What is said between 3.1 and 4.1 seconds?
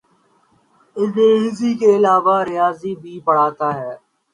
پڑھاتا ہے۔